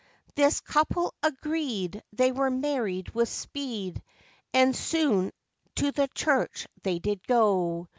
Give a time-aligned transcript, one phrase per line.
[0.33, 4.01] This couple agreed; They were married with speed,
[4.51, 5.31] And soon
[5.75, 7.87] to the church they did go.